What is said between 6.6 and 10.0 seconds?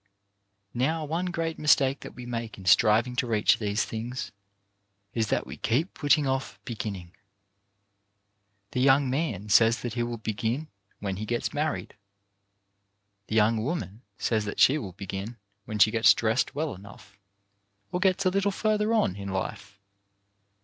beginning. The young man says that